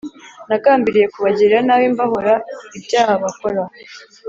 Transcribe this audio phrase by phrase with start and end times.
[0.47, 2.33] nagambiriye kubagirira nabi mbahora
[2.77, 3.61] ibyaha bakora